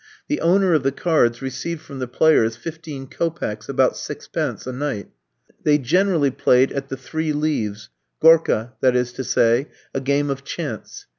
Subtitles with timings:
[0.29, 5.11] The owner of the cards received from the players fifteen kopecks [about sixpence] a night.
[5.63, 10.43] They generally played at the "three leaves" Gorka, that is to say: a game of
[10.43, 11.05] chance.